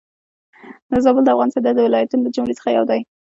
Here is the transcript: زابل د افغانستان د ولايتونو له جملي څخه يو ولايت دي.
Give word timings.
زابل 1.03 1.23
د 1.25 1.29
افغانستان 1.35 1.63
د 1.75 1.79
ولايتونو 1.87 2.21
له 2.25 2.29
جملي 2.35 2.53
څخه 2.59 2.69
يو 2.75 2.83
ولايت 2.85 2.91
دي. 2.91 3.01